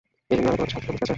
[0.31, 1.09] এজন্যই আমি তোমাকে সাহায্য করব, ঠিক আছে?